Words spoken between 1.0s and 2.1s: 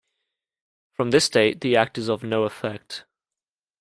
this date, the Act is